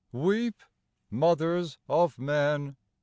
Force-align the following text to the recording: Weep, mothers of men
Weep, 0.11 0.63
mothers 1.11 1.77
of 1.87 2.17
men 2.17 2.75